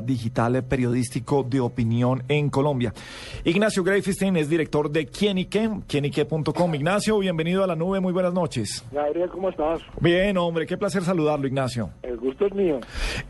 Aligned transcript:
Digital 0.00 0.62
periodístico 0.62 1.42
de 1.42 1.58
opinión 1.58 2.22
en 2.28 2.48
Colombia. 2.48 2.94
Ignacio 3.42 3.82
Greifestein 3.82 4.36
es 4.36 4.48
director 4.48 4.88
de 4.88 5.06
Quienique, 5.06 5.68
quienique.com. 5.88 6.74
Ignacio, 6.76 7.18
bienvenido 7.18 7.64
a 7.64 7.66
la 7.66 7.74
nube. 7.74 7.98
Muy 7.98 8.12
buenas 8.12 8.32
noches. 8.32 8.84
Gabriel, 8.92 9.28
¿cómo 9.30 9.48
estás? 9.48 9.80
Bien, 10.00 10.38
hombre. 10.38 10.64
Qué 10.64 10.78
placer 10.78 11.02
saludarlo, 11.02 11.48
Ignacio. 11.48 11.90
El 12.04 12.18
gusto 12.18 12.46
es 12.46 12.54
mío. 12.54 12.78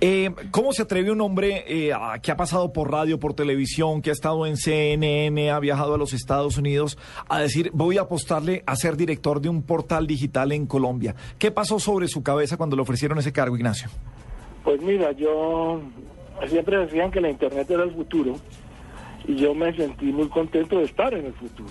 Eh, 0.03 0.33
¿Cómo 0.51 0.75
se 0.75 0.83
atreve 0.83 1.11
un 1.11 1.23
hombre 1.23 1.65
eh, 1.67 1.93
que 2.23 2.31
ha 2.31 2.37
pasado 2.37 2.75
por 2.75 2.93
radio, 2.93 3.19
por 3.19 3.33
televisión, 3.33 4.03
que 4.03 4.11
ha 4.11 4.13
estado 4.13 4.45
en 4.45 4.59
CNN, 4.59 5.51
ha 5.51 5.61
viajado 5.61 5.95
a 5.95 5.99
los 5.99 6.13
Estados 6.13 6.59
Unidos, 6.59 6.99
a 7.31 7.41
decir, 7.41 7.71
voy 7.73 7.97
a 7.97 8.03
apostarle 8.03 8.65
a 8.67 8.77
ser 8.77 8.99
director 8.99 9.41
de 9.41 9.49
un 9.49 9.63
portal 9.63 10.07
digital 10.07 10.53
en 10.53 10.67
Colombia? 10.67 11.15
¿Qué 11.39 11.51
pasó 11.51 11.79
sobre 11.79 12.07
su 12.09 12.23
cabeza 12.23 12.59
cuando 12.59 12.77
le 12.77 12.83
ofrecieron 12.83 13.17
ese 13.19 13.33
cargo, 13.33 13.57
Ignacio? 13.57 13.89
Pues 14.63 14.83
mira, 14.83 15.13
yo 15.13 15.81
siempre 16.49 16.79
decían 16.79 17.11
que 17.11 17.21
la 17.21 17.31
Internet 17.31 17.71
era 17.71 17.85
el 17.85 17.93
futuro 17.93 18.37
y 19.27 19.37
yo 19.37 19.55
me 19.55 19.73
sentí 19.75 20.07
muy 20.07 20.29
contento 20.29 20.79
de 20.79 20.85
estar 20.85 21.13
en 21.15 21.27
el 21.27 21.33
futuro. 21.35 21.71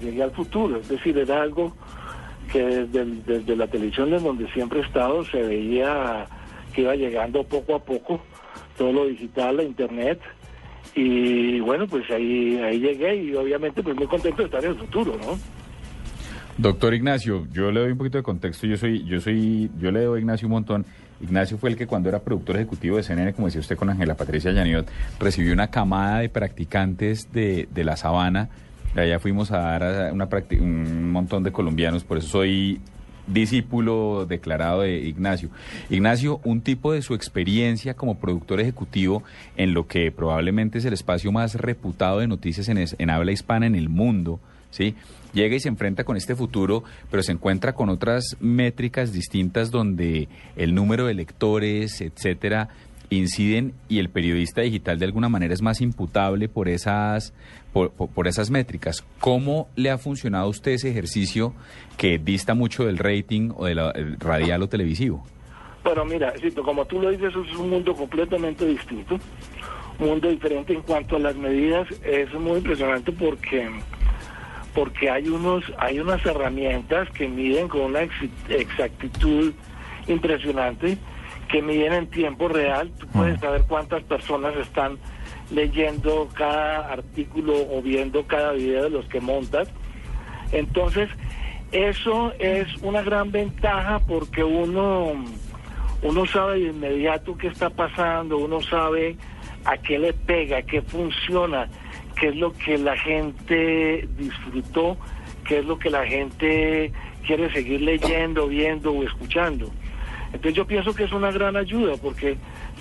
Llegué 0.00 0.22
al 0.22 0.30
futuro, 0.32 0.78
es 0.78 0.88
decir, 0.88 1.16
era 1.18 1.42
algo 1.42 1.74
que 2.52 2.62
desde, 2.62 3.04
desde 3.04 3.56
la 3.56 3.66
televisión 3.66 4.12
en 4.12 4.22
donde 4.22 4.50
siempre 4.52 4.80
he 4.80 4.82
estado 4.82 5.24
se 5.24 5.42
veía 5.42 6.26
que 6.74 6.82
iba 6.82 6.94
llegando 6.94 7.44
poco 7.44 7.74
a 7.74 7.78
poco 7.78 8.20
todo 8.76 8.92
lo 8.92 9.06
digital, 9.06 9.58
la 9.58 9.62
Internet. 9.62 10.20
Y 10.94 11.60
bueno, 11.60 11.86
pues 11.86 12.10
ahí, 12.10 12.56
ahí 12.56 12.80
llegué 12.80 13.14
y 13.14 13.34
obviamente 13.34 13.82
pues 13.82 13.94
muy 13.94 14.06
contento 14.06 14.38
de 14.38 14.44
estar 14.44 14.64
en 14.64 14.70
el 14.70 14.76
futuro, 14.76 15.16
¿no? 15.18 15.38
Doctor 16.58 16.94
Ignacio, 16.94 17.46
yo 17.52 17.70
le 17.70 17.80
doy 17.80 17.92
un 17.92 17.98
poquito 17.98 18.18
de 18.18 18.24
contexto, 18.24 18.66
yo 18.66 18.76
soy, 18.76 19.04
yo 19.04 19.20
soy, 19.20 19.70
yo 19.78 19.90
le 19.90 20.04
doy 20.04 20.18
a 20.18 20.20
Ignacio 20.20 20.48
un 20.48 20.52
montón. 20.52 20.84
Ignacio 21.20 21.58
fue 21.58 21.70
el 21.70 21.76
que 21.76 21.86
cuando 21.86 22.08
era 22.08 22.20
productor 22.20 22.56
ejecutivo 22.56 22.96
de 22.96 23.02
CNN, 23.02 23.32
como 23.34 23.46
decía 23.46 23.60
usted 23.60 23.76
con 23.76 23.90
Ángela 23.90 24.14
Patricia 24.14 24.52
Yaniot, 24.52 24.88
recibió 25.18 25.52
una 25.52 25.68
camada 25.68 26.20
de 26.20 26.28
practicantes 26.28 27.32
de, 27.32 27.68
de 27.70 27.84
la 27.84 27.96
sabana. 27.96 28.48
Allá 28.96 29.18
fuimos 29.20 29.52
a 29.52 29.58
dar 29.58 30.12
una 30.12 30.28
un 30.60 31.12
montón 31.12 31.44
de 31.44 31.52
colombianos, 31.52 32.04
por 32.04 32.18
eso 32.18 32.28
soy 32.28 32.80
discípulo 33.32 34.26
declarado 34.26 34.82
de 34.82 34.98
Ignacio. 34.98 35.50
Ignacio, 35.88 36.40
un 36.44 36.60
tipo 36.60 36.92
de 36.92 37.02
su 37.02 37.14
experiencia 37.14 37.94
como 37.94 38.18
productor 38.18 38.60
ejecutivo 38.60 39.22
en 39.56 39.74
lo 39.74 39.86
que 39.86 40.10
probablemente 40.10 40.78
es 40.78 40.84
el 40.84 40.92
espacio 40.92 41.32
más 41.32 41.54
reputado 41.54 42.18
de 42.18 42.26
noticias 42.26 42.68
en, 42.68 42.78
en 42.78 43.10
habla 43.10 43.32
hispana 43.32 43.66
en 43.66 43.74
el 43.74 43.88
mundo, 43.88 44.40
¿sí? 44.70 44.94
Llega 45.32 45.54
y 45.54 45.60
se 45.60 45.68
enfrenta 45.68 46.04
con 46.04 46.16
este 46.16 46.34
futuro, 46.34 46.82
pero 47.10 47.22
se 47.22 47.32
encuentra 47.32 47.72
con 47.72 47.88
otras 47.88 48.36
métricas 48.40 49.12
distintas 49.12 49.70
donde 49.70 50.28
el 50.56 50.74
número 50.74 51.06
de 51.06 51.14
lectores, 51.14 52.00
etcétera, 52.00 52.68
inciden 53.10 53.74
y 53.88 53.98
el 53.98 54.08
periodista 54.08 54.62
digital 54.62 54.98
de 54.98 55.04
alguna 55.04 55.28
manera 55.28 55.52
es 55.52 55.62
más 55.62 55.80
imputable 55.80 56.48
por 56.48 56.68
esas 56.68 57.34
por, 57.72 58.26
esas 58.26 58.50
métricas. 58.50 59.04
¿Cómo 59.20 59.68
le 59.76 59.90
ha 59.90 59.98
funcionado 59.98 60.46
a 60.46 60.48
usted 60.48 60.72
ese 60.72 60.90
ejercicio 60.90 61.54
que 61.96 62.18
dista 62.18 62.54
mucho 62.54 62.84
del 62.86 62.98
rating 62.98 63.50
o 63.56 63.66
del 63.66 64.18
radial 64.18 64.62
o 64.62 64.68
televisivo? 64.68 65.24
Bueno, 65.84 66.04
mira, 66.04 66.32
como 66.64 66.84
tú 66.84 67.00
lo 67.00 67.10
dices, 67.10 67.30
es 67.30 67.56
un 67.56 67.70
mundo 67.70 67.94
completamente 67.94 68.66
distinto, 68.66 69.18
un 69.98 70.08
mundo 70.08 70.28
diferente 70.28 70.72
en 70.72 70.82
cuanto 70.82 71.16
a 71.16 71.20
las 71.20 71.36
medidas. 71.36 71.88
Es 72.04 72.32
muy 72.34 72.58
impresionante 72.58 73.12
porque 73.12 73.68
porque 74.74 75.10
hay 75.10 75.28
unos 75.28 75.64
hay 75.78 76.00
unas 76.00 76.24
herramientas 76.24 77.08
que 77.10 77.28
miden 77.28 77.68
con 77.68 77.82
una 77.82 78.00
exactitud 78.48 79.52
impresionante 80.06 80.98
que 81.48 81.62
miden 81.62 81.92
en 81.92 82.06
tiempo 82.06 82.48
real. 82.48 82.90
Tú 82.98 83.06
puedes 83.08 83.40
saber 83.40 83.64
cuántas 83.68 84.02
personas 84.04 84.54
están 84.56 84.98
leyendo 85.50 86.28
cada 86.34 86.92
artículo 86.92 87.54
o 87.72 87.82
viendo 87.82 88.24
cada 88.26 88.52
video 88.52 88.84
de 88.84 88.90
los 88.90 89.04
que 89.06 89.20
montas. 89.20 89.68
Entonces 90.52 91.08
eso 91.72 92.32
es 92.38 92.66
una 92.82 93.02
gran 93.02 93.30
ventaja 93.30 94.00
porque 94.00 94.42
uno 94.44 95.12
uno 96.02 96.26
sabe 96.26 96.60
de 96.60 96.68
inmediato 96.68 97.36
qué 97.36 97.48
está 97.48 97.70
pasando 97.70 98.38
uno 98.38 98.60
sabe 98.60 99.16
a 99.64 99.76
qué 99.76 99.98
le 99.98 100.12
pega 100.12 100.62
qué 100.62 100.82
funciona 100.82 101.68
qué 102.20 102.28
es 102.28 102.36
lo 102.36 102.52
que 102.52 102.76
la 102.76 102.96
gente 102.98 104.06
disfrutó, 104.18 104.96
qué 105.46 105.60
es 105.60 105.64
lo 105.64 105.78
que 105.78 105.88
la 105.88 106.06
gente 106.06 106.92
quiere 107.26 107.50
seguir 107.52 107.80
leyendo, 107.80 108.46
viendo 108.46 108.92
o 108.92 109.02
escuchando. 109.02 109.70
Entonces 110.26 110.54
yo 110.54 110.66
pienso 110.66 110.94
que 110.94 111.04
es 111.04 111.12
una 111.12 111.32
gran 111.32 111.56
ayuda 111.56 111.94
porque 112.00 112.36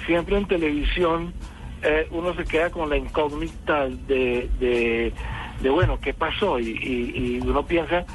siempre 0.05 0.37
en 0.37 0.45
televisión 0.45 1.33
eh, 1.81 2.07
uno 2.11 2.35
se 2.35 2.43
queda 2.43 2.69
con 2.69 2.89
la 2.89 2.97
incógnita 2.97 3.87
de, 3.87 4.49
de, 4.59 5.69
bueno, 5.69 5.97
¿qué 6.01 6.13
pasó? 6.13 6.59
Y, 6.59 6.67
y, 6.67 7.39
uno 7.41 7.65
piensa, 7.65 8.05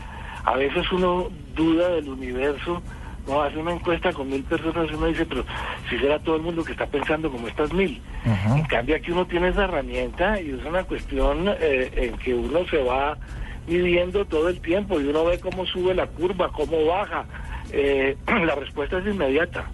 a 0.45 0.57
veces 0.57 0.91
uno 0.93 1.31
duda 1.55 1.89
del 1.89 2.11
universo 2.11 2.83
no 3.27 3.43
hace 3.43 3.59
una 3.59 3.73
encuesta 3.73 4.13
con 4.13 4.29
mil 4.29 4.43
personas 4.45 4.91
y 4.91 4.95
uno 4.95 5.07
dice, 5.07 5.25
pero 5.27 5.45
si 5.89 5.99
será 5.99 6.19
todo 6.19 6.37
el 6.37 6.43
mundo 6.43 6.65
que 6.65 6.73
está 6.73 6.87
pensando 6.87 7.31
como 7.31 7.49
estas 7.49 7.73
mil. 7.73 8.01
En 8.25 8.65
cambio 8.65 8.97
aquí 8.97 9.11
uno 9.11 9.27
tiene 9.27 9.49
esa 9.49 9.65
herramienta 9.65 10.41
y 10.41 10.51
es 10.51 10.65
una 10.65 10.85
cuestión 10.85 11.49
eh, 11.61 11.91
en 11.95 12.19
que 12.19 12.35
uno 12.35 12.67
se 12.69 12.79
va 12.83 13.17
midiendo 13.67 14.27
todo 14.27 14.49
el 14.49 14.61
tiempo 14.61 15.01
y 15.01 15.07
uno 15.07 15.25
ve 15.25 15.41
cómo 15.41 15.65
sube 15.67 15.95
la 15.95 16.07
curva, 16.07 16.51
cómo 16.53 16.85
baja. 16.87 17.25
Eh, 17.73 18.17
la 18.27 18.55
respuesta 18.55 18.99
es 18.99 19.07
inmediata. 19.07 19.71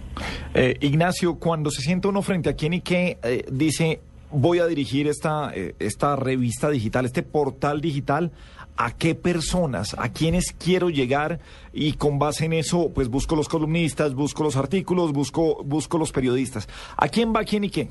Eh, 0.55 0.77
Ignacio, 0.81 1.37
cuando 1.37 1.71
se 1.71 1.83
sienta 1.83 2.09
uno 2.09 2.23
frente 2.23 2.51
a 2.51 2.55
quien 2.55 2.75
y 2.75 2.81
que 2.81 3.19
dice, 3.51 4.01
voy 4.31 4.61
a 4.61 4.67
dirigir 4.67 5.09
esta, 5.09 5.53
esta 5.79 6.15
revista 6.15 6.71
digital, 6.71 7.05
este 7.05 7.23
portal 7.23 7.81
digital, 7.81 8.31
a 8.83 8.93
qué 8.97 9.15
personas, 9.15 9.95
a 9.99 10.11
quiénes 10.11 10.55
quiero 10.59 10.89
llegar 10.89 11.39
y 11.71 11.93
con 11.93 12.19
base 12.19 12.47
en 12.47 12.55
eso, 12.55 12.91
pues 12.95 13.09
busco 13.09 13.37
los 13.37 13.47
columnistas, 13.47 14.15
busco 14.15 14.43
los 14.43 14.57
artículos, 14.57 15.13
busco, 15.13 15.63
busco 15.63 15.99
los 15.99 16.13
periodistas. 16.13 16.67
¿A 16.97 17.09
quién 17.09 17.35
va 17.37 17.45
quién 17.45 17.65
y 17.65 17.71
qué? 17.71 17.89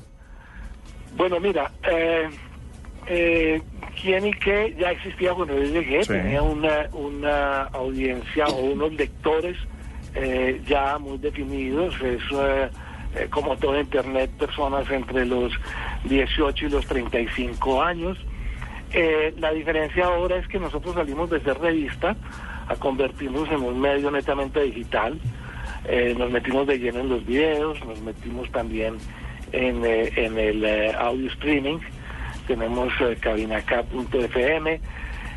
Bueno, 1.16 1.38
mira, 1.38 1.70
eh, 1.88 2.28
eh, 3.06 3.62
quién 4.02 4.26
y 4.26 4.32
qué 4.32 4.74
ya 4.80 4.90
existía 4.90 5.32
cuando 5.32 5.54
yo 5.62 5.80
llegué, 5.80 6.00
tenía 6.00 6.42
una, 6.42 6.88
una 6.92 7.62
audiencia 7.66 8.46
o 8.46 8.72
unos 8.72 8.92
lectores 8.94 9.56
eh, 10.16 10.60
ya 10.66 10.98
muy 10.98 11.18
definidos, 11.18 11.94
es 12.02 12.20
como 13.30 13.56
todo 13.56 13.78
Internet, 13.78 14.28
personas 14.38 14.90
entre 14.90 15.24
los 15.24 15.52
18 16.02 16.66
y 16.66 16.68
los 16.68 16.84
35 16.86 17.80
años. 17.80 18.18
Eh, 18.92 19.34
la 19.38 19.52
diferencia 19.52 20.06
ahora 20.06 20.36
es 20.36 20.48
que 20.48 20.58
nosotros 20.58 20.94
salimos 20.94 21.30
de 21.30 21.40
ser 21.40 21.58
revista 21.58 22.16
a 22.68 22.74
convertirnos 22.76 23.48
en 23.50 23.62
un 23.62 23.80
medio 23.80 24.10
netamente 24.10 24.60
digital. 24.62 25.18
Eh, 25.84 26.14
nos 26.18 26.30
metimos 26.30 26.66
de 26.66 26.78
lleno 26.78 27.00
en 27.00 27.08
los 27.08 27.24
videos, 27.24 27.84
nos 27.84 28.00
metimos 28.00 28.50
también 28.50 28.96
en, 29.52 29.84
eh, 29.84 30.12
en 30.16 30.38
el 30.38 30.94
audio 30.96 31.28
streaming. 31.30 31.78
Tenemos 32.46 32.92
cabinaK.fm. 33.20 34.80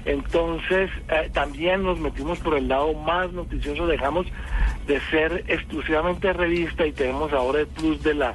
Entonces, 0.06 0.90
también 1.32 1.84
nos 1.84 2.00
metimos 2.00 2.40
por 2.40 2.58
el 2.58 2.68
lado 2.68 2.94
más 2.94 3.32
noticioso. 3.32 3.88
Dejamos 3.88 4.26
de 4.88 5.00
ser 5.12 5.46
exclusivamente 5.48 6.34
revista 6.34 6.86
y 6.86 6.92
tenemos 6.92 7.32
ahora 7.32 7.62
el 7.62 7.68
plus 7.68 8.04
de 8.04 8.16
la, 8.16 8.34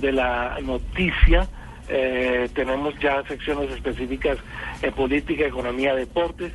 de 0.00 0.10
la 0.10 0.56
noticia 0.62 1.48
eh, 1.88 2.48
tenemos 2.54 2.98
ya 2.98 3.22
secciones 3.26 3.70
específicas 3.70 4.38
en 4.82 4.92
política, 4.92 5.46
economía, 5.46 5.94
deportes. 5.94 6.52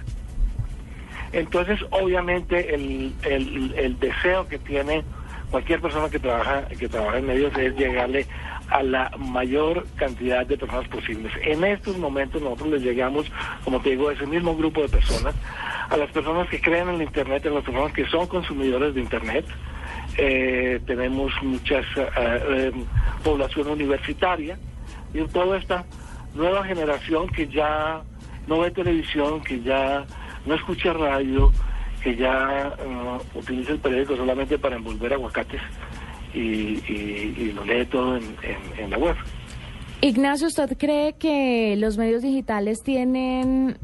Entonces, 1.31 1.79
obviamente, 1.91 2.73
el, 2.73 3.13
el, 3.23 3.99
deseo 3.99 4.47
que 4.47 4.57
tiene 4.57 5.03
cualquier 5.51 5.79
persona 5.79 6.09
que 6.09 6.19
trabaja, 6.19 6.67
que 6.67 6.87
trabaja 6.89 7.19
en 7.19 7.27
medios 7.27 7.55
es 7.57 7.75
llegarle 7.75 8.25
a 8.69 8.83
la 8.83 9.11
mayor 9.17 9.85
cantidad 9.95 10.45
de 10.45 10.57
personas 10.57 10.87
posibles. 10.87 11.31
En 11.41 11.63
estos 11.63 11.97
momentos 11.97 12.41
nosotros 12.41 12.69
les 12.69 12.81
llegamos, 12.81 13.31
como 13.63 13.81
te 13.81 13.91
digo, 13.91 14.09
a 14.09 14.13
ese 14.13 14.25
mismo 14.25 14.55
grupo 14.55 14.81
de 14.81 14.89
personas, 14.89 15.35
a 15.89 15.97
las 15.97 16.09
personas 16.11 16.47
que 16.49 16.61
creen 16.61 16.89
en 16.89 16.95
el 16.95 17.01
Internet, 17.03 17.45
a 17.45 17.49
las 17.49 17.63
personas 17.63 17.93
que 17.93 18.05
son 18.07 18.27
consumidores 18.27 18.93
de 18.93 19.01
Internet. 19.01 19.45
Eh, 20.17 20.79
tenemos 20.85 21.31
muchas 21.41 21.85
eh, 21.97 22.71
población 23.23 23.69
universitaria, 23.69 24.57
y 25.13 25.21
toda 25.27 25.57
esta 25.57 25.85
nueva 26.35 26.63
generación 26.65 27.27
que 27.29 27.47
ya 27.47 28.01
no 28.47 28.59
ve 28.59 28.71
televisión, 28.71 29.41
que 29.41 29.61
ya 29.61 30.05
no 30.45 30.55
escucha 30.55 30.93
radio, 30.93 31.51
que 32.03 32.15
ya 32.15 32.73
uh, 32.85 33.37
utiliza 33.39 33.73
el 33.73 33.79
periódico 33.79 34.15
solamente 34.15 34.57
para 34.57 34.75
envolver 34.77 35.13
aguacates 35.13 35.61
y, 36.33 36.39
y- 36.39 37.51
lo 37.55 37.65
lee 37.65 37.85
todo 37.85 38.17
en- 38.17 38.35
en 38.77 38.89
la 38.89 38.97
web. 38.97 39.15
Ignacio, 40.01 40.47
¿usted 40.47 40.77
cree 40.77 41.13
que 41.13 41.75
los 41.77 41.97
medios 41.97 42.21
digitales 42.21 42.83
tienen, 42.83 43.77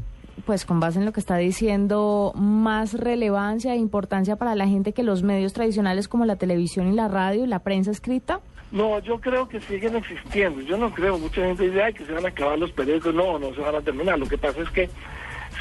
pues 0.46 0.64
con 0.64 0.80
base 0.80 0.98
en 0.98 1.04
lo 1.04 1.12
que 1.12 1.20
está 1.20 1.36
diciendo, 1.36 2.32
más 2.34 2.94
relevancia 2.94 3.74
e 3.74 3.76
importancia 3.76 4.36
para 4.36 4.54
la 4.54 4.66
gente 4.66 4.92
que 4.92 5.02
los 5.02 5.22
medios 5.22 5.52
tradicionales 5.52 6.08
como 6.08 6.24
la 6.24 6.36
televisión 6.36 6.88
y 6.90 6.92
la 6.96 7.08
radio 7.08 7.44
y 7.44 7.46
la 7.48 7.58
prensa 7.58 7.90
escrita? 7.90 8.40
No, 8.72 8.98
yo 9.00 9.20
creo 9.20 9.48
que 9.48 9.60
siguen 9.60 9.96
existiendo. 9.96 10.60
Yo 10.62 10.76
no 10.76 10.92
creo. 10.92 11.18
Mucha 11.18 11.42
gente 11.42 11.64
dice 11.64 11.82
Ay, 11.82 11.94
que 11.94 12.04
se 12.04 12.12
van 12.12 12.24
a 12.24 12.28
acabar 12.28 12.58
los 12.58 12.72
periódicos. 12.72 13.14
No, 13.14 13.38
no 13.38 13.54
se 13.54 13.60
van 13.60 13.74
a 13.74 13.80
terminar. 13.80 14.18
Lo 14.18 14.26
que 14.26 14.38
pasa 14.38 14.60
es 14.60 14.70
que 14.70 14.90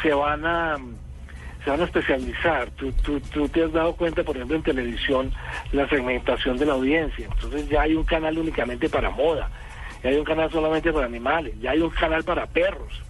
se 0.01 0.13
van 0.13 0.45
a 0.45 0.77
se 1.65 1.71
van 1.71 1.81
a 1.81 1.85
especializar. 1.85 2.69
Tú, 2.71 2.91
tú, 2.91 3.19
tú 3.19 3.49
te 3.49 3.63
has 3.63 3.73
dado 3.73 3.95
cuenta, 3.95 4.23
por 4.23 4.35
ejemplo, 4.35 4.55
en 4.55 4.63
televisión, 4.63 5.33
la 5.71 5.89
segmentación 5.89 6.57
de 6.57 6.67
la 6.67 6.73
audiencia. 6.73 7.25
Entonces 7.25 7.67
ya 7.67 7.81
hay 7.81 7.95
un 7.95 8.03
canal 8.03 8.37
únicamente 8.37 8.87
para 8.87 9.09
moda, 9.09 9.49
ya 10.03 10.11
hay 10.11 10.17
un 10.17 10.23
canal 10.23 10.51
solamente 10.51 10.93
para 10.93 11.07
animales, 11.07 11.55
ya 11.59 11.71
hay 11.71 11.81
un 11.81 11.89
canal 11.89 12.23
para 12.23 12.45
perros. 12.45 13.01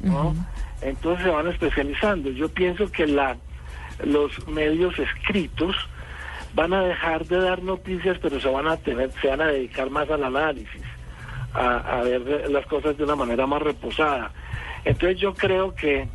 ¿no? 0.00 0.32
Entonces 0.80 1.24
se 1.24 1.30
van 1.30 1.48
especializando. 1.48 2.30
Yo 2.30 2.48
pienso 2.48 2.90
que 2.92 3.06
la, 3.06 3.36
los 4.04 4.46
medios 4.46 4.96
escritos 4.98 5.74
van 6.54 6.72
a 6.72 6.82
dejar 6.82 7.24
de 7.26 7.40
dar 7.40 7.62
noticias, 7.62 8.18
pero 8.22 8.40
se 8.40 8.48
van 8.48 8.66
a 8.68 8.76
tener, 8.76 9.10
se 9.20 9.28
van 9.28 9.40
a 9.40 9.46
dedicar 9.46 9.90
más 9.90 10.08
al 10.10 10.24
análisis, 10.24 10.82
a, 11.52 11.98
a 11.98 12.02
ver 12.02 12.50
las 12.50 12.64
cosas 12.66 12.96
de 12.96 13.04
una 13.04 13.16
manera 13.16 13.46
más 13.46 13.60
reposada. 13.62 14.30
Entonces 14.84 15.18
yo 15.18 15.34
creo 15.34 15.74
que 15.74 16.06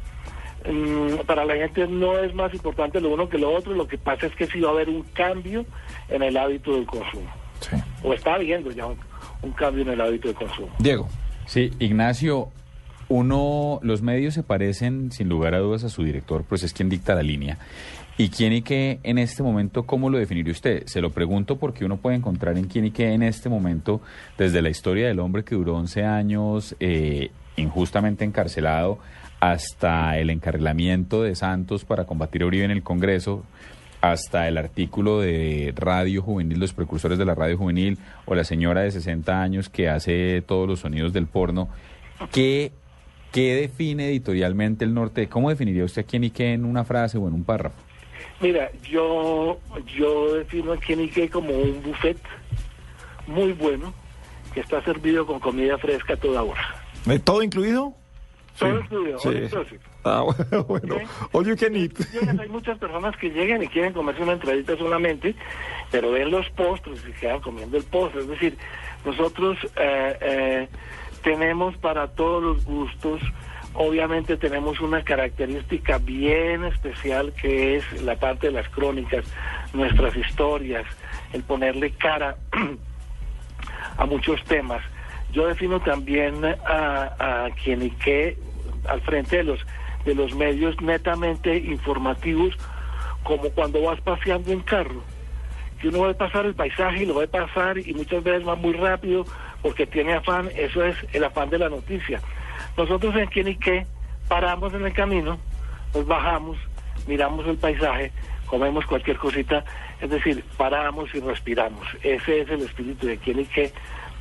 mm, 0.69 1.25
para 1.25 1.45
la 1.45 1.56
gente 1.56 1.88
no 1.88 2.18
es 2.19 2.33
más 2.33 2.53
importante 2.53 3.01
lo 3.01 3.09
uno 3.09 3.27
que 3.30 3.38
lo 3.38 3.51
otro, 3.53 3.74
lo 3.74 3.88
que 3.88 3.97
pasa 3.97 4.27
es 4.27 4.36
que 4.36 4.47
sí 4.47 4.59
va 4.62 4.69
a 4.69 4.74
haber 4.74 4.89
un 4.89 5.03
cambio 5.13 5.65
en 6.09 6.24
el 6.24 6.38
hábito 6.38 6.74
del 6.74 6.86
consumo, 6.86 7.30
Sí. 7.62 7.75
o 8.03 8.13
está 8.13 8.36
habiendo 8.36 8.71
ya 8.71 8.86
un, 8.86 8.97
un 9.41 9.51
cambio 9.51 9.81
en 9.83 9.89
el 9.89 10.01
hábito 10.01 10.27
del 10.30 10.38
consumo. 10.38 10.69
Diego. 10.80 11.07
Sí, 11.45 11.71
Ignacio, 11.80 12.50
uno, 13.10 13.80
los 13.82 14.02
medios 14.02 14.36
se 14.36 14.44
parecen 14.44 15.12
sin 15.12 15.28
lugar 15.28 15.56
a 15.56 15.60
dudas 15.60 15.84
a 15.84 15.90
su 15.90 16.04
director, 16.04 16.46
pues 16.48 16.64
es 16.64 16.74
quien 16.74 16.90
dicta 16.90 17.16
la 17.16 17.24
línea. 17.24 17.58
¿Y 18.18 18.30
quién 18.30 18.54
y 18.54 18.62
qué 18.62 19.00
en 19.04 19.18
este 19.18 19.44
momento, 19.44 19.84
cómo 19.84 20.10
lo 20.10 20.18
definiría 20.18 20.52
usted? 20.52 20.84
Se 20.86 21.02
lo 21.02 21.10
pregunto 21.10 21.58
porque 21.58 21.86
uno 21.86 21.98
puede 21.98 22.18
encontrar 22.18 22.58
en 22.58 22.66
quién 22.66 22.86
y 22.86 22.92
qué 22.92 23.14
en 23.14 23.24
este 23.24 23.50
momento, 23.50 24.02
desde 24.38 24.62
la 24.62 24.70
historia 24.70 25.08
del 25.08 25.20
hombre 25.20 25.44
que 25.44 25.56
duró 25.56 25.76
11 25.78 26.04
años 26.04 26.76
eh, 26.80 27.32
injustamente 27.56 28.26
encarcelado, 28.26 29.00
hasta 29.40 30.18
el 30.18 30.30
encarrilamiento 30.30 31.24
de 31.24 31.34
Santos 31.36 31.86
para 31.86 32.06
combatir 32.06 32.44
a 32.44 32.46
Uribe 32.46 32.66
en 32.66 32.72
el 32.72 32.84
Congreso, 32.84 33.44
hasta 34.02 34.48
el 34.48 34.58
artículo 34.58 35.20
de 35.22 35.74
Radio 35.76 36.22
Juvenil, 36.22 36.60
los 36.60 36.74
precursores 36.74 37.18
de 37.18 37.26
la 37.26 37.36
Radio 37.36 37.58
Juvenil, 37.58 37.98
o 38.26 38.36
la 38.36 38.44
señora 38.44 38.82
de 38.82 38.92
60 38.92 39.42
años 39.42 39.70
que 39.70 39.90
hace 39.90 40.42
todos 40.46 40.68
los 40.68 40.82
sonidos 40.82 41.14
del 41.14 41.28
porno. 41.28 41.70
¿Qué, 42.32 42.74
qué 43.31 43.56
define 43.56 44.10
editorialmente 44.10 44.86
el 44.86 44.94
norte? 44.94 45.28
¿Cómo 45.28 45.50
definiría 45.50 45.84
usted 45.86 46.04
a 46.04 46.06
quién 46.06 46.24
y 46.24 46.30
qué 46.31 46.54
en 46.54 46.66
una 46.66 46.84
frase 46.84 47.18
o 47.18 47.28
en 47.28 47.34
un 47.34 47.44
párrafo? 47.44 47.76
Mira, 48.42 48.72
yo, 48.90 49.60
yo 49.98 50.36
defino 50.36 50.74
a 50.74 50.78
Kenique 50.78 51.30
como 51.30 51.52
un 51.54 51.81
buffet 51.84 52.18
muy 53.28 53.52
bueno 53.52 53.94
que 54.54 54.62
está 54.62 54.81
servido 54.84 55.26
con 55.26 55.40
comida 55.40 55.78
fresca 55.78 56.14
a 56.14 56.18
toda 56.18 56.44
hora. 56.44 56.62
¿Eh, 57.08 57.20
¿Todo 57.20 57.44
incluido? 57.44 57.94
Todo 58.58 58.78
Sí, 58.78 58.84
incluido, 58.84 59.20
sí. 59.20 59.75
Ah, 60.04 60.24
bueno. 60.68 60.96
Ok. 60.96 61.02
All 61.34 61.46
you 61.46 61.56
can 61.56 61.75
eat. 61.75 61.94
Llegan, 62.12 62.40
hay 62.40 62.50
muchas 62.50 62.78
personas 62.78 63.16
que 63.18 63.30
llegan 63.30 63.62
y 63.62 63.68
quieren 63.68 63.94
comerse 63.94 64.24
una 64.24 64.34
entradita 64.34 64.78
solamente, 64.78 65.36
pero 65.92 66.12
ven 66.12 66.32
los 66.32 66.50
postres 66.52 67.00
y 67.00 67.12
se 67.12 67.20
quedan 67.20 67.42
comiendo 67.42 67.78
el 67.78 67.84
postre. 67.84 68.22
Es 68.22 68.28
decir, 68.28 68.58
nosotros 69.06 69.58
eh, 69.78 70.18
eh, 70.22 70.68
tenemos 71.21 71.77
para 71.77 72.07
todos 72.07 72.44
los 72.44 72.66
gustos, 72.66 73.21
obviamente 73.74 74.38
tenemos 74.38 74.80
una 74.80 75.04
característica 75.04 75.98
bien 75.98 76.66
especial 76.66 77.33
que 77.33 77.77
es 77.77 78.01
la 78.04 78.16
parte 78.16 78.48
de 78.48 78.54
las 78.54 78.69
crónicas, 78.69 79.25
nuestras 79.74 80.16
historias, 80.16 80.86
el 81.33 81.44
ponerle 81.44 81.92
cara 81.92 82.38
a 83.98 84.06
muchos 84.06 84.44
temas. 84.45 84.81
Yo 85.31 85.48
defino 85.48 85.80
también 85.80 86.44
a, 86.44 87.45
a 87.45 87.50
quien 87.63 87.83
y 87.83 87.92
qué 87.92 88.38
al 88.88 89.01
frente 89.01 89.38
de 89.38 89.44
los 89.44 89.65
de 90.06 90.15
los 90.15 90.33
medios 90.33 90.80
netamente 90.81 91.57
informativos, 91.57 92.56
como 93.24 93.50
cuando 93.50 93.81
vas 93.81 94.00
paseando 94.01 94.51
en 94.51 94.62
carro, 94.62 95.04
que 95.80 95.89
uno 95.89 96.00
va 96.00 96.12
a 96.12 96.13
pasar 96.13 96.45
el 96.45 96.56
paisaje 96.56 97.04
y 97.04 97.06
lo 97.06 97.15
va 97.15 97.24
a 97.24 97.27
pasar 97.27 97.77
y 97.77 97.94
muchas 97.94 98.24
veces 98.24 98.48
va 98.48 98.56
muy 98.56 98.74
rápido 98.74 99.25
porque 99.62 99.86
tiene 99.86 100.14
afán, 100.14 100.50
eso 100.56 100.84
es 100.84 100.96
el 101.14 101.24
afán 101.24 101.50
de 101.50 101.60
la 101.60 101.70
noticia. 101.70 102.22
Nosotros 102.78 103.16
en 103.16 103.28
quien 103.28 103.48
y 103.48 103.56
qué 103.56 103.86
paramos 104.28 104.74
en 104.74 104.86
el 104.86 104.94
camino, 104.94 105.40
nos 105.94 106.06
bajamos, 106.06 106.58
miramos 107.08 107.48
el 107.48 107.58
paisaje, 107.58 108.12
comemos 108.46 108.86
cualquier 108.86 109.18
cosita, 109.18 109.64
es 110.02 110.10
decir, 110.10 110.44
paramos 110.58 111.14
y 111.14 111.20
respiramos. 111.20 111.86
Ese 112.04 112.42
es 112.42 112.50
el 112.50 112.62
espíritu 112.62 113.08
de 113.08 113.18
quien 113.18 113.40
y 113.40 113.46
qué, 113.46 113.72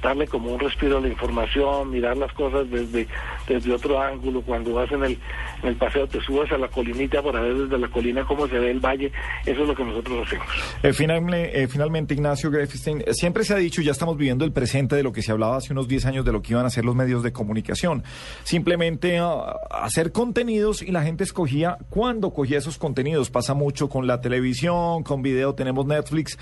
darle 0.03 0.27
como 0.27 0.53
un 0.53 0.61
respiro 0.61 0.99
a 0.99 1.01
la 1.01 1.09
información, 1.09 1.91
mirar 1.91 2.17
las 2.17 2.33
cosas 2.33 2.71
desde, 2.71 3.07
desde 3.47 3.73
otro 3.73 4.01
ángulo. 4.01 4.43
Cuando 4.43 4.75
vas 4.75 4.91
en 4.93 5.05
el, 5.05 5.19
en 5.63 5.69
el 5.69 5.77
paseo 5.77 6.07
te 6.07 6.21
subes 6.21 6.51
a 6.53 6.59
la 6.59 6.69
colinita 6.69 7.23
para 7.23 7.41
ver 7.41 7.55
desde 7.55 7.79
la 7.79 7.89
colina 7.89 8.25
cómo 8.25 8.47
se 8.47 8.59
ve 8.59 8.71
el 8.71 8.81
valle. 8.81 9.13
Eso 9.45 9.63
es 9.63 9.69
lo 9.69 9.75
que 9.75 9.85
nosotros 9.85 10.27
hacemos. 10.27 10.47
Eh, 10.83 10.93
finalmente, 10.93 11.63
eh, 11.63 11.69
finalmente, 11.69 12.15
Ignacio 12.15 12.51
Grefstein, 12.51 13.03
eh, 13.07 13.15
siempre 13.15 13.45
se 13.45 13.55
ha 13.55 13.57
dicho, 13.57 13.83
ya 13.83 13.93
estamos 13.93 14.17
viviendo 14.17 14.45
el 14.45 14.53
presente 14.53 14.97
de 14.97 15.03
lo 15.03 15.13
que 15.13 15.23
se 15.23 15.33
hablaba 15.33 15.57
hace 15.57 15.73
unos 15.73 15.89
10 15.89 16.07
años 16.07 16.25
de 16.25 16.33
lo 16.33 16.43
que 16.43 16.53
iban 16.53 16.67
a 16.67 16.71
ser 16.71 16.85
los 16.85 16.95
medios 16.95 17.23
de 17.23 17.33
comunicación. 17.33 18.05
Simplemente 18.45 19.19
ah, 19.19 19.57
hacer 19.71 20.13
contenidos 20.13 20.83
y 20.83 20.93
la 20.93 21.03
gente 21.03 21.25
escogía 21.25 21.79
cuándo 21.91 22.33
cogía 22.33 22.59
esos 22.59 22.79
contenidos. 22.79 23.31
Pasa 23.31 23.55
mucho 23.55 23.89
con 23.89 24.07
la 24.07 24.21
televisión, 24.21 25.03
con 25.03 25.23
video, 25.23 25.55
tenemos 25.55 25.87
Netflix, 25.87 26.39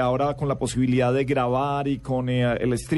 ahora 0.00 0.34
con 0.34 0.48
la 0.48 0.58
posibilidad 0.58 1.12
de 1.12 1.24
grabar 1.24 1.88
y 1.88 1.98
con 1.98 2.28
el 2.28 2.72
streaming, 2.72 2.95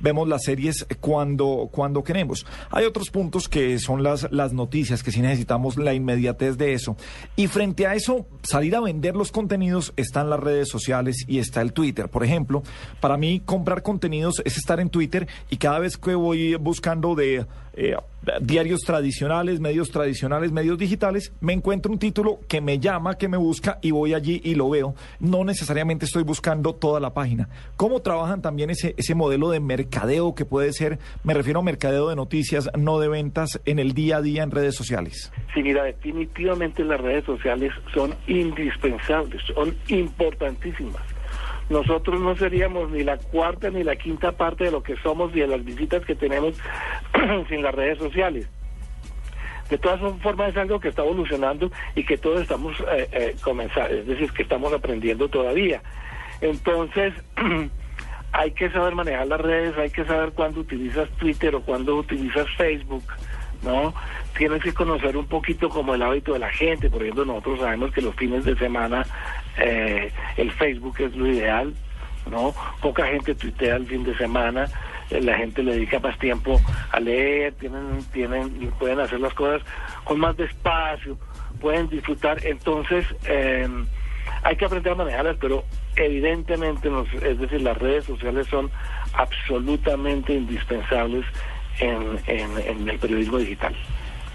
vemos 0.00 0.28
las 0.28 0.44
series 0.44 0.86
cuando, 1.00 1.68
cuando 1.70 2.02
queremos. 2.02 2.46
Hay 2.70 2.84
otros 2.84 3.10
puntos 3.10 3.48
que 3.48 3.78
son 3.78 4.02
las, 4.02 4.30
las 4.32 4.52
noticias, 4.52 5.02
que 5.02 5.12
sí 5.12 5.20
necesitamos 5.20 5.76
la 5.76 5.94
inmediatez 5.94 6.56
de 6.56 6.72
eso. 6.72 6.96
Y 7.36 7.46
frente 7.48 7.86
a 7.86 7.94
eso, 7.94 8.26
salir 8.42 8.76
a 8.76 8.80
vender 8.80 9.16
los 9.16 9.32
contenidos 9.32 9.92
están 9.96 10.30
las 10.30 10.40
redes 10.40 10.68
sociales 10.68 11.24
y 11.26 11.38
está 11.38 11.60
el 11.60 11.72
Twitter. 11.72 12.08
Por 12.08 12.24
ejemplo, 12.24 12.62
para 13.00 13.16
mí 13.16 13.40
comprar 13.40 13.82
contenidos 13.82 14.42
es 14.44 14.56
estar 14.56 14.80
en 14.80 14.90
Twitter 14.90 15.26
y 15.50 15.56
cada 15.56 15.78
vez 15.78 15.96
que 15.96 16.14
voy 16.14 16.54
buscando 16.56 17.14
de 17.14 17.46
eh, 17.76 17.96
diarios 18.40 18.80
tradicionales, 18.80 19.60
medios 19.60 19.90
tradicionales, 19.90 20.52
medios 20.52 20.78
digitales, 20.78 21.32
me 21.40 21.52
encuentro 21.52 21.92
un 21.92 21.98
título 21.98 22.40
que 22.48 22.60
me 22.60 22.78
llama, 22.78 23.14
que 23.14 23.28
me 23.28 23.36
busca 23.36 23.78
y 23.82 23.90
voy 23.90 24.14
allí 24.14 24.40
y 24.44 24.54
lo 24.54 24.70
veo. 24.70 24.94
No 25.20 25.44
necesariamente 25.44 26.04
estoy 26.04 26.22
buscando 26.22 26.74
toda 26.74 27.00
la 27.00 27.12
página. 27.12 27.48
¿Cómo 27.76 28.00
trabajan 28.00 28.42
también 28.42 28.70
ese, 28.70 28.94
ese 28.96 29.14
modelo 29.14 29.50
de 29.50 29.60
mercadeo 29.60 30.34
que 30.34 30.44
puede 30.44 30.72
ser, 30.72 30.98
me 31.22 31.34
refiero 31.34 31.60
a 31.60 31.62
mercadeo 31.62 32.08
de 32.08 32.16
noticias, 32.16 32.70
no 32.78 32.98
de 32.98 33.08
ventas 33.08 33.60
en 33.64 33.78
el 33.78 33.92
día 33.92 34.18
a 34.18 34.22
día 34.22 34.42
en 34.42 34.50
redes 34.50 34.74
sociales? 34.74 35.32
Sí, 35.52 35.62
mira, 35.62 35.84
definitivamente 35.84 36.84
las 36.84 37.00
redes 37.00 37.24
sociales 37.24 37.72
son 37.92 38.14
indispensables, 38.26 39.42
son 39.54 39.74
importantísimas. 39.88 41.13
Nosotros 41.70 42.20
no 42.20 42.36
seríamos 42.36 42.90
ni 42.90 43.02
la 43.04 43.16
cuarta 43.16 43.70
ni 43.70 43.82
la 43.82 43.96
quinta 43.96 44.32
parte 44.32 44.64
de 44.64 44.70
lo 44.70 44.82
que 44.82 44.96
somos 44.96 45.34
y 45.34 45.40
de 45.40 45.46
las 45.46 45.64
visitas 45.64 46.04
que 46.04 46.14
tenemos 46.14 46.54
sin 47.48 47.62
las 47.62 47.74
redes 47.74 47.98
sociales. 47.98 48.48
De 49.70 49.78
todas 49.78 50.00
formas 50.20 50.50
es 50.50 50.56
algo 50.58 50.78
que 50.78 50.88
está 50.88 51.02
evolucionando 51.02 51.70
y 51.94 52.04
que 52.04 52.18
todos 52.18 52.42
estamos 52.42 52.78
eh, 52.80 53.08
eh, 53.12 53.36
comenzando, 53.42 53.94
es 53.94 54.06
decir, 54.06 54.30
que 54.32 54.42
estamos 54.42 54.72
aprendiendo 54.72 55.28
todavía. 55.28 55.82
Entonces, 56.42 57.14
hay 58.32 58.50
que 58.50 58.70
saber 58.70 58.94
manejar 58.94 59.26
las 59.26 59.40
redes, 59.40 59.78
hay 59.78 59.90
que 59.90 60.04
saber 60.04 60.32
cuándo 60.32 60.60
utilizas 60.60 61.08
Twitter 61.12 61.54
o 61.54 61.62
cuándo 61.62 61.96
utilizas 61.96 62.46
Facebook, 62.56 63.04
¿no? 63.64 63.94
Tienes 64.36 64.62
que 64.62 64.72
conocer 64.74 65.16
un 65.16 65.26
poquito 65.26 65.68
como 65.68 65.94
el 65.94 66.02
hábito 66.02 66.32
de 66.34 66.38
la 66.40 66.50
gente, 66.50 66.90
por 66.90 67.02
ejemplo, 67.02 67.24
nosotros 67.24 67.60
sabemos 67.60 67.92
que 67.92 68.02
los 68.02 68.14
fines 68.14 68.44
de 68.44 68.56
semana 68.56 69.04
eh, 69.58 70.12
el 70.36 70.50
Facebook 70.52 70.96
es 71.00 71.14
lo 71.16 71.26
ideal, 71.26 71.72
¿no? 72.30 72.54
Poca 72.80 73.06
gente 73.06 73.34
tuitea 73.34 73.76
el 73.76 73.86
fin 73.86 74.04
de 74.04 74.16
semana, 74.16 74.66
eh, 75.10 75.20
la 75.20 75.36
gente 75.36 75.62
le 75.62 75.72
dedica 75.74 75.98
más 76.00 76.18
tiempo 76.18 76.60
a 76.90 77.00
leer, 77.00 77.52
tienen, 77.54 78.04
tienen, 78.12 78.70
pueden 78.78 79.00
hacer 79.00 79.20
las 79.20 79.34
cosas 79.34 79.62
con 80.04 80.18
más 80.20 80.36
despacio, 80.36 81.16
pueden 81.60 81.88
disfrutar, 81.88 82.44
entonces 82.44 83.06
eh, 83.26 83.68
hay 84.42 84.56
que 84.56 84.64
aprender 84.64 84.92
a 84.92 84.96
manejarlas, 84.96 85.36
pero 85.40 85.64
evidentemente, 85.96 86.90
nos- 86.90 87.12
es 87.22 87.38
decir, 87.38 87.62
las 87.62 87.78
redes 87.78 88.04
sociales 88.04 88.46
son 88.48 88.70
absolutamente 89.12 90.34
indispensables 90.34 91.24
en, 91.80 92.88
el 92.88 92.98
periodismo 92.98 93.38
digital. 93.38 93.74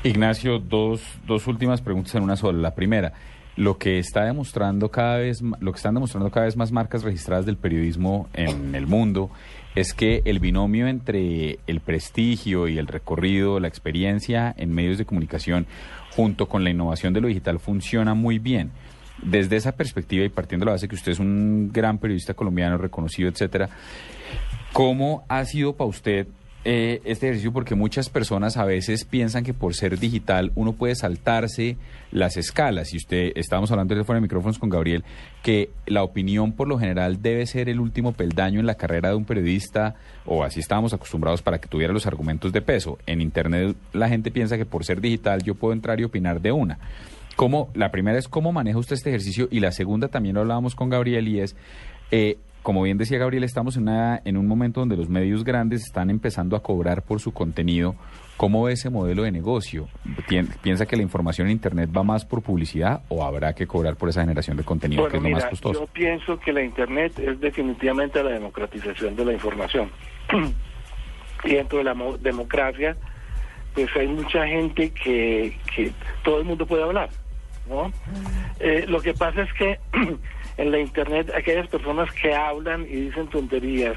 Ignacio, 0.04 0.60
dos, 0.60 1.02
dos 1.26 1.48
últimas 1.48 1.82
preguntas 1.82 2.16
en 2.16 2.24
una 2.24 2.36
sola. 2.36 2.60
La 2.60 2.76
primera, 2.76 3.14
lo 3.56 3.78
que 3.78 4.00
está 4.00 4.24
demostrando 4.24 4.90
cada 4.90 5.18
vez, 5.18 5.42
lo 5.42 5.72
que 5.72 5.78
están 5.78 5.94
demostrando 5.94 6.32
cada 6.32 6.46
vez 6.46 6.56
más 6.56 6.72
marcas 6.72 7.04
registradas 7.04 7.46
del 7.46 7.58
periodismo 7.58 8.30
en 8.34 8.76
el 8.76 8.88
mundo 8.88 9.30
es 9.76 9.94
que 9.94 10.22
el 10.26 10.40
binomio 10.40 10.88
entre 10.88 11.60
el 11.68 11.80
prestigio 11.82 12.68
y 12.68 12.78
el 12.78 12.88
recorrido, 12.88 13.60
la 13.60 13.68
experiencia 13.68 14.54
en 14.58 14.74
medios 14.74 14.98
de 14.98 15.06
comunicación, 15.06 15.68
junto 16.16 16.48
con 16.48 16.64
la 16.64 16.70
innovación 16.70 17.14
de 17.14 17.22
lo 17.22 17.28
digital, 17.28 17.60
funciona 17.60 18.14
muy 18.14 18.40
bien. 18.40 18.72
Desde 19.22 19.58
esa 19.58 19.74
perspectiva 19.74 20.24
y 20.24 20.30
partiendo 20.30 20.64
de 20.64 20.68
la 20.68 20.76
base 20.76 20.88
que 20.88 20.96
usted 20.96 21.12
es 21.12 21.20
un 21.20 21.72
gran 21.74 21.98
periodista 21.98 22.34
colombiano 22.34 22.78
reconocido, 22.78 23.30
etcétera, 23.30 23.70
¿Cómo 24.74 25.26
ha 25.28 25.46
sido 25.46 25.76
para 25.76 25.90
usted 25.90 26.28
eh, 26.66 27.02
este 27.06 27.28
ejercicio? 27.28 27.54
Porque 27.54 27.76
muchas 27.76 28.10
personas 28.10 28.58
a 28.58 28.66
veces 28.66 29.06
piensan 29.06 29.44
que 29.44 29.54
por 29.54 29.76
ser 29.76 29.98
digital 29.98 30.52
uno 30.56 30.74
puede 30.74 30.96
saltarse 30.96 31.78
las 32.12 32.38
escalas. 32.38 32.94
Y 32.94 32.98
usted, 32.98 33.32
estábamos 33.36 33.72
hablando 33.72 33.96
de 33.96 34.04
fuera 34.04 34.18
de 34.18 34.24
micrófonos 34.24 34.60
con 34.60 34.70
Gabriel, 34.70 35.04
que 35.42 35.70
la 35.86 36.04
opinión 36.04 36.52
por 36.52 36.68
lo 36.68 36.78
general 36.78 37.22
debe 37.22 37.46
ser 37.46 37.70
el 37.70 37.80
último 37.80 38.12
peldaño 38.12 38.60
en 38.60 38.66
la 38.66 38.76
carrera 38.76 39.10
de 39.10 39.16
un 39.16 39.26
periodista, 39.26 39.96
o 40.26 40.44
así 40.44 40.60
estábamos 40.60 40.94
acostumbrados 40.94 41.42
para 41.42 41.60
que 41.60 41.68
tuviera 41.68 41.94
los 41.94 42.06
argumentos 42.06 42.52
de 42.52 42.62
peso. 42.62 42.98
En 43.06 43.22
Internet 43.22 43.76
la 43.94 44.10
gente 44.10 44.32
piensa 44.32 44.58
que 44.58 44.66
por 44.66 44.84
ser 44.84 45.02
digital 45.02 45.44
yo 45.44 45.56
puedo 45.56 45.74
entrar 45.74 46.00
y 46.00 46.04
opinar 46.04 46.42
de 46.42 46.52
una. 46.52 46.80
¿Cómo, 47.36 47.70
la 47.74 47.90
primera 47.90 48.20
es 48.20 48.28
cómo 48.28 48.52
maneja 48.52 48.78
usted 48.78 48.96
este 48.96 49.12
ejercicio 49.12 49.48
y 49.50 49.62
la 49.62 49.72
segunda 49.72 50.10
también 50.10 50.36
lo 50.36 50.42
hablábamos 50.42 50.76
con 50.76 50.90
Gabriel 50.90 51.26
y 51.30 51.40
es, 51.40 51.56
eh, 52.12 52.38
como 52.64 52.82
bien 52.84 52.98
decía 52.98 53.18
Gabriel, 53.18 53.44
estamos 53.44 53.78
en, 53.78 53.84
una, 53.84 54.22
en 54.26 54.38
un 54.38 54.48
momento 54.48 54.80
donde 54.82 54.98
los 54.98 55.10
medios 55.10 55.44
grandes 55.44 55.82
están 55.84 56.10
empezando 56.10 56.56
a 56.56 56.62
cobrar 56.64 57.02
por 57.04 57.20
su 57.20 57.32
contenido. 57.32 57.96
¿Cómo 58.38 58.64
ve 58.64 58.74
ese 58.74 58.90
modelo 58.90 59.24
de 59.24 59.32
negocio? 59.32 59.88
Pien- 60.28 60.48
¿Piensa 60.62 60.86
que 60.86 60.96
la 60.96 61.02
información 61.04 61.48
en 61.48 61.54
Internet 61.54 61.90
va 61.96 62.04
más 62.04 62.24
por 62.26 62.42
publicidad 62.42 63.02
o 63.10 63.24
habrá 63.26 63.54
que 63.54 63.68
cobrar 63.68 63.96
por 63.98 64.08
esa 64.10 64.22
generación 64.22 64.56
de 64.58 64.64
contenido 64.64 65.08
que 65.10 65.18
es 65.18 65.24
lo 65.24 65.30
más 65.30 65.46
costoso? 65.46 65.82
yo 65.82 65.88
pienso 65.88 66.40
que 66.40 66.54
la 66.54 66.62
Internet 66.64 67.18
es 67.20 67.40
definitivamente 67.42 68.24
la 68.24 68.32
democratización 68.32 69.16
de 69.16 69.26
la 69.26 69.34
información. 69.34 69.90
y 71.44 71.54
dentro 71.54 71.78
de 71.80 71.84
la 71.86 71.94
mo- 71.94 72.18
democracia, 72.18 72.96
pues 73.74 73.88
hay 73.96 74.08
mucha 74.08 74.46
gente 74.48 74.92
que, 74.92 75.58
que 75.76 75.92
todo 76.24 76.40
el 76.40 76.46
mundo 76.46 76.66
puede 76.66 76.84
hablar, 76.84 77.10
¿no? 77.70 77.92
Eh, 78.60 78.86
lo 78.88 79.02
que 79.02 79.14
pasa 79.14 79.44
es 79.44 79.54
que 79.54 79.80
en 80.60 80.72
la 80.72 80.80
Internet 80.80 81.32
aquellas 81.36 81.68
personas 81.68 82.12
que 82.12 82.36
hablan 82.36 82.82
y 82.84 83.08
dicen 83.08 83.28
tonterías, 83.28 83.96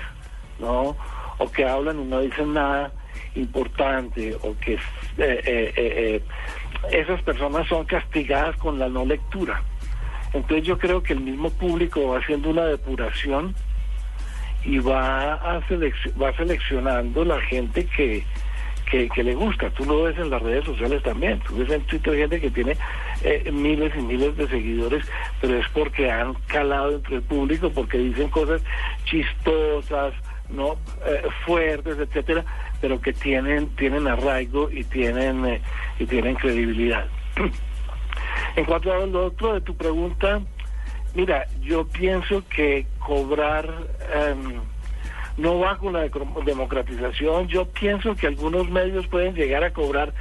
¿no? 0.61 0.97
O 1.39 1.51
que 1.51 1.65
hablan 1.65 2.01
y 2.01 2.05
no 2.05 2.21
dicen 2.21 2.55
nada 2.55 2.93
importante, 3.35 4.37
o 4.43 4.55
que 4.61 4.75
eh, 4.75 4.79
eh, 5.19 5.73
eh, 5.77 6.23
esas 6.93 7.21
personas 7.23 7.67
son 7.67 7.85
castigadas 7.85 8.57
con 8.59 8.79
la 8.79 8.89
no 8.89 9.05
lectura. 9.05 9.61
Entonces 10.33 10.65
yo 10.67 10.79
creo 10.79 11.03
que 11.03 11.15
el 11.15 11.21
mismo 11.21 11.51
público 11.51 12.09
va 12.09 12.19
haciendo 12.19 12.51
una 12.51 12.65
depuración 12.65 13.55
y 14.65 14.79
va, 14.79 15.35
a 15.35 15.61
selec- 15.69 16.23
va 16.23 16.33
seleccionando 16.37 17.25
la 17.25 17.41
gente 17.41 17.87
que, 17.97 18.25
que, 18.91 19.09
que 19.09 19.23
le 19.23 19.35
gusta. 19.35 19.71
Tú 19.71 19.85
lo 19.85 20.03
ves 20.03 20.19
en 20.19 20.31
las 20.31 20.43
redes 20.43 20.65
sociales 20.65 21.03
también. 21.03 21.41
Tú 21.41 21.57
ves 21.57 21.71
en 21.71 21.83
Twitter 21.83 22.17
gente 22.17 22.41
que 22.41 22.51
tiene 22.51 22.77
eh, 23.23 23.51
miles 23.53 23.93
y 23.97 24.03
miles 24.03 24.37
de 24.37 24.49
seguidores, 24.49 25.05
pero 25.41 25.59
es 25.59 25.67
porque 25.69 26.11
han 26.11 26.35
calado 26.47 26.97
entre 26.97 27.17
el 27.17 27.23
público, 27.23 27.71
porque 27.71 27.99
dicen 27.99 28.29
cosas 28.29 28.63
chistosas, 29.05 30.15
no 30.49 30.77
Eh, 31.05 31.23
fuertes, 31.45 31.99
etcétera, 31.99 32.45
pero 32.81 33.01
que 33.01 33.13
tienen 33.13 33.69
tienen 33.77 34.07
arraigo 34.07 34.71
y 34.71 34.85
tienen 34.85 35.45
eh, 35.47 35.61
y 35.99 36.07
tienen 36.07 36.37
credibilidad. 36.37 37.07
En 38.57 38.65
cuanto 38.65 38.93
a 38.93 39.07
lo 39.07 39.27
otro 39.27 39.55
de 39.55 39.61
tu 39.63 39.75
pregunta, 39.75 40.41
mira, 41.15 41.47
yo 41.61 41.87
pienso 41.87 42.43
que 42.49 42.87
cobrar 42.99 43.67
em, 44.15 44.61
no 45.37 45.59
va 45.59 45.79
con 45.79 45.95
la 45.95 46.09
democratización. 46.45 47.49
Yo 47.49 47.67
pienso 47.67 48.15
que 48.15 48.27
algunos 48.27 48.69
medios 48.71 49.07
pueden 49.07 49.35
llegar 49.35 49.65
a 49.65 49.73
cobrar, 49.73 50.13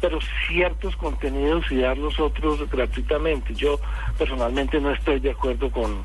pero 0.00 0.18
ciertos 0.48 0.96
contenidos 0.96 1.70
y 1.70 1.78
dar 1.78 1.96
los 1.98 2.18
otros 2.18 2.68
gratuitamente. 2.70 3.54
Yo 3.54 3.78
personalmente 4.18 4.80
no 4.80 4.92
estoy 4.92 5.20
de 5.20 5.30
acuerdo 5.30 5.70
con, 5.70 6.02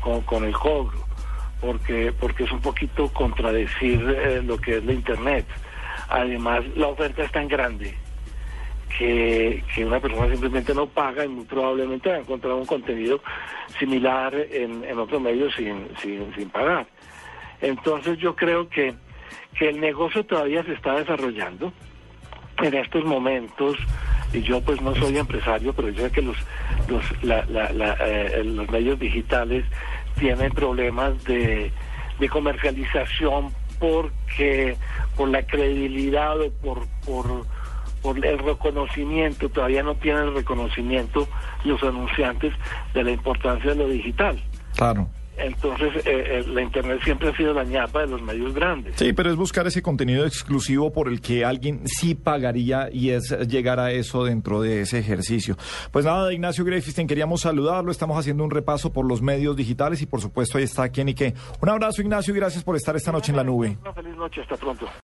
con, 0.00 0.20
con 0.22 0.44
el 0.44 0.52
cobro, 0.52 0.98
porque, 1.60 2.12
porque 2.18 2.44
es 2.44 2.52
un 2.52 2.60
poquito 2.60 3.08
contradecir 3.08 4.02
eh, 4.16 4.42
lo 4.44 4.58
que 4.58 4.78
es 4.78 4.84
la 4.84 4.92
Internet. 4.92 5.46
Además, 6.08 6.64
la 6.76 6.88
oferta 6.88 7.22
es 7.24 7.32
tan 7.32 7.48
grande 7.48 7.94
que, 8.98 9.64
que 9.74 9.84
una 9.84 10.00
persona 10.00 10.28
simplemente 10.28 10.74
no 10.74 10.86
paga 10.86 11.24
y 11.24 11.28
muy 11.28 11.44
probablemente 11.44 12.10
va 12.10 12.16
a 12.16 12.18
encontrar 12.18 12.52
un 12.54 12.66
contenido 12.66 13.20
similar 13.78 14.34
en, 14.34 14.84
en 14.84 14.98
otro 14.98 15.18
medio 15.18 15.50
sin, 15.52 15.88
sin, 16.00 16.34
sin 16.34 16.50
pagar. 16.50 16.86
Entonces 17.62 18.18
yo 18.18 18.36
creo 18.36 18.68
que, 18.68 18.94
que 19.58 19.68
el 19.70 19.80
negocio 19.80 20.24
todavía 20.26 20.62
se 20.64 20.74
está 20.74 20.94
desarrollando 20.96 21.72
en 22.62 22.74
estos 22.74 23.04
momentos 23.04 23.76
y 24.32 24.42
yo 24.42 24.60
pues 24.60 24.80
no 24.82 24.94
soy 24.94 25.18
empresario 25.18 25.72
pero 25.72 25.88
yo 25.90 26.04
sé 26.04 26.10
que 26.12 26.22
los 26.22 26.36
los 26.88 27.02
la- 27.22 27.44
la- 27.46 27.96
eh, 28.00 28.42
los 28.44 28.68
medios 28.70 28.98
digitales 28.98 29.64
tienen 30.18 30.50
problemas 30.52 31.22
de, 31.24 31.70
de 32.18 32.28
comercialización 32.28 33.48
porque 33.78 34.76
por 35.16 35.28
la 35.28 35.42
credibilidad 35.44 36.40
o 36.40 36.50
por 36.50 36.86
por 37.04 37.46
por 38.02 38.24
el 38.24 38.38
reconocimiento 38.38 39.48
todavía 39.48 39.82
no 39.82 39.94
tienen 39.96 40.24
el 40.24 40.34
reconocimiento 40.34 41.28
los 41.64 41.82
anunciantes 41.82 42.52
de 42.94 43.04
la 43.04 43.10
importancia 43.12 43.70
de 43.70 43.76
lo 43.76 43.88
digital 43.88 44.40
Claro. 44.76 45.08
Entonces 45.36 46.06
eh, 46.06 46.40
eh, 46.40 46.44
la 46.46 46.62
internet 46.62 47.00
siempre 47.02 47.28
ha 47.30 47.36
sido 47.36 47.54
la 47.54 47.64
ñapa 47.64 48.00
de 48.00 48.08
los 48.08 48.22
medios 48.22 48.54
grandes 48.54 48.94
Sí, 48.96 49.12
pero 49.12 49.30
es 49.30 49.36
buscar 49.36 49.66
ese 49.66 49.82
contenido 49.82 50.26
exclusivo 50.26 50.92
por 50.92 51.08
el 51.08 51.20
que 51.20 51.44
alguien 51.44 51.82
sí 51.86 52.14
pagaría 52.14 52.88
y 52.92 53.10
es 53.10 53.30
llegar 53.48 53.80
a 53.80 53.90
eso 53.92 54.24
dentro 54.24 54.60
de 54.60 54.82
ese 54.82 54.98
ejercicio. 54.98 55.56
Pues 55.90 56.04
nada, 56.04 56.32
Ignacio 56.32 56.64
Greifisten, 56.64 57.06
queríamos 57.06 57.42
saludarlo. 57.42 57.90
Estamos 57.90 58.18
haciendo 58.18 58.44
un 58.44 58.50
repaso 58.50 58.92
por 58.92 59.06
los 59.06 59.22
medios 59.22 59.56
digitales 59.56 60.02
y 60.02 60.06
por 60.06 60.20
supuesto 60.20 60.58
ahí 60.58 60.64
está 60.64 60.90
Kenny 60.90 61.14
que. 61.14 61.34
Un 61.60 61.68
abrazo, 61.68 62.02
Ignacio, 62.02 62.34
y 62.34 62.36
gracias 62.36 62.64
por 62.64 62.76
estar 62.76 62.96
esta 62.96 63.12
noche 63.12 63.32
en 63.32 63.36
la 63.36 63.44
nube. 63.44 63.76
Una 63.80 63.92
feliz 63.92 64.16
noche, 64.16 64.40
hasta 64.42 64.56
pronto. 64.56 64.86